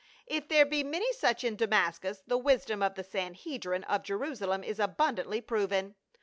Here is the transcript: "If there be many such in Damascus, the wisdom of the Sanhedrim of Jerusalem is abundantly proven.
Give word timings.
"If 0.25 0.47
there 0.47 0.65
be 0.65 0.83
many 0.83 1.13
such 1.13 1.43
in 1.43 1.55
Damascus, 1.55 2.23
the 2.25 2.39
wisdom 2.39 2.81
of 2.81 2.95
the 2.95 3.03
Sanhedrim 3.03 3.85
of 3.87 4.01
Jerusalem 4.01 4.63
is 4.63 4.79
abundantly 4.79 5.41
proven. 5.41 5.93